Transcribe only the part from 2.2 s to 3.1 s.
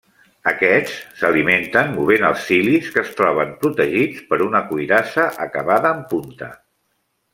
els cilis que